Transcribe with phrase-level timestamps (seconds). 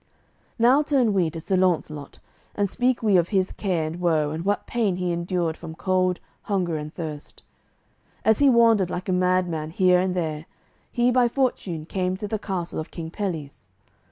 [0.57, 2.17] Now turn we to Sir Launcelot,
[2.55, 6.19] and speak we of his care and woe and what pain he endured from cold,
[6.41, 7.43] hunger, and thirst.
[8.25, 10.47] As he wandered like a mad man here and there,
[10.91, 13.69] he by fortune came to the castle of King Pelles.